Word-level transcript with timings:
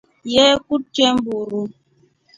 Yee 0.33 0.53
kutre 0.65 1.07
mburu. 1.15 1.61